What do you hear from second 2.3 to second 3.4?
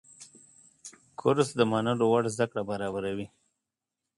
زده کړه برابروي.